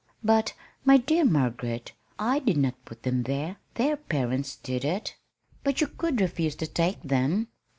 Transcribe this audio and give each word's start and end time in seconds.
"But, 0.23 0.55
my 0.83 0.97
dear 0.97 1.23
Margaret, 1.23 1.91
I 2.17 2.39
did 2.39 2.57
not 2.57 2.85
put 2.85 3.03
them 3.03 3.21
there. 3.21 3.57
Their 3.75 3.97
parents 3.97 4.55
did 4.55 4.83
it." 4.83 5.15
"But 5.63 5.79
you 5.79 5.85
could 5.85 6.19
refuse 6.21 6.55
to 6.55 6.65
take 6.65 7.03
them." 7.03 7.49